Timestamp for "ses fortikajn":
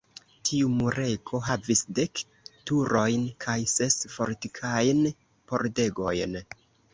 3.75-5.05